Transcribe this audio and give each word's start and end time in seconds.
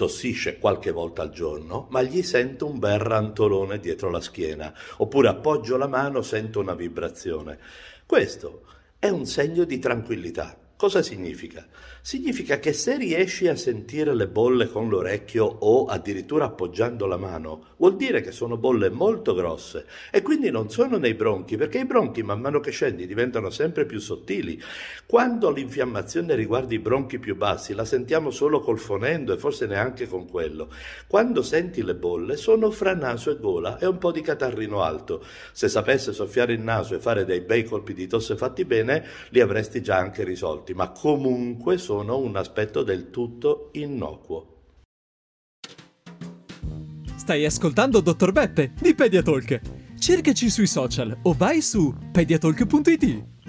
tossisce 0.00 0.56
qualche 0.56 0.92
volta 0.92 1.20
al 1.20 1.28
giorno, 1.28 1.86
ma 1.90 2.00
gli 2.00 2.22
sento 2.22 2.66
un 2.66 2.78
bel 2.78 2.98
rantolone 2.98 3.78
dietro 3.78 4.08
la 4.08 4.22
schiena, 4.22 4.72
oppure 4.96 5.28
appoggio 5.28 5.76
la 5.76 5.88
mano, 5.88 6.22
sento 6.22 6.58
una 6.58 6.72
vibrazione. 6.72 7.58
Questo 8.06 8.62
è 8.98 9.10
un 9.10 9.26
segno 9.26 9.64
di 9.64 9.78
tranquillità. 9.78 10.56
Cosa 10.80 11.02
significa? 11.02 11.66
Significa 12.00 12.58
che 12.58 12.72
se 12.72 12.96
riesci 12.96 13.46
a 13.48 13.54
sentire 13.54 14.14
le 14.14 14.28
bolle 14.28 14.66
con 14.66 14.88
l'orecchio 14.88 15.44
o 15.44 15.84
addirittura 15.84 16.46
appoggiando 16.46 17.04
la 17.04 17.18
mano, 17.18 17.74
vuol 17.76 17.96
dire 17.96 18.22
che 18.22 18.32
sono 18.32 18.56
bolle 18.56 18.88
molto 18.88 19.34
grosse 19.34 19.84
e 20.10 20.22
quindi 20.22 20.50
non 20.50 20.70
sono 20.70 20.96
nei 20.96 21.12
bronchi, 21.12 21.58
perché 21.58 21.80
i 21.80 21.84
bronchi 21.84 22.22
man 22.22 22.40
mano 22.40 22.60
che 22.60 22.70
scendi 22.70 23.06
diventano 23.06 23.50
sempre 23.50 23.84
più 23.84 24.00
sottili. 24.00 24.58
Quando 25.04 25.50
l'infiammazione 25.50 26.34
riguarda 26.34 26.72
i 26.72 26.78
bronchi 26.78 27.18
più 27.18 27.36
bassi, 27.36 27.74
la 27.74 27.84
sentiamo 27.84 28.30
solo 28.30 28.60
col 28.60 28.78
fonendo 28.78 29.34
e 29.34 29.36
forse 29.36 29.66
neanche 29.66 30.08
con 30.08 30.26
quello. 30.26 30.72
Quando 31.06 31.42
senti 31.42 31.82
le 31.82 31.94
bolle 31.94 32.38
sono 32.38 32.70
fra 32.70 32.94
naso 32.94 33.30
e 33.30 33.36
gola 33.38 33.76
e 33.76 33.84
un 33.84 33.98
po' 33.98 34.12
di 34.12 34.22
catarrino 34.22 34.80
alto. 34.80 35.22
Se 35.52 35.68
sapesse 35.68 36.14
soffiare 36.14 36.54
il 36.54 36.60
naso 36.60 36.94
e 36.94 37.00
fare 37.00 37.26
dei 37.26 37.42
bei 37.42 37.64
colpi 37.64 37.92
di 37.92 38.06
tosse 38.06 38.34
fatti 38.34 38.64
bene, 38.64 39.04
li 39.28 39.40
avresti 39.40 39.82
già 39.82 39.98
anche 39.98 40.24
risolti 40.24 40.68
ma 40.74 40.90
comunque 40.90 41.78
sono 41.78 42.18
un 42.18 42.36
aspetto 42.36 42.82
del 42.82 43.10
tutto 43.10 43.70
innocuo. 43.72 44.46
Stai 47.16 47.44
ascoltando 47.44 48.00
Dottor 48.00 48.32
Beppe 48.32 48.72
di 48.80 48.94
Pediatalk. 48.94 49.60
Cercaci 49.98 50.48
sui 50.48 50.66
social 50.66 51.16
o 51.22 51.34
vai 51.34 51.60
su 51.60 51.94
pediatalk.it. 52.10 53.39